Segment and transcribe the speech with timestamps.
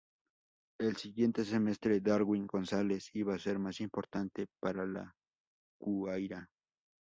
[0.79, 5.15] El siguiente semestre Darwin González iba a ser más importante para La
[5.79, 6.49] Guaira.